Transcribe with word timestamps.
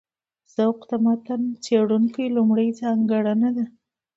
ذوق 0.55 0.79
د 0.89 0.91
متن 1.05 1.41
څېړونکي 1.63 2.23
لومړۍ 2.35 2.69
ځانګړنه 2.81 3.49
ده. 3.57 3.65